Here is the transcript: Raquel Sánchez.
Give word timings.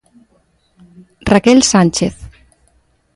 Raquel 1.31 1.61
Sánchez. 1.71 2.15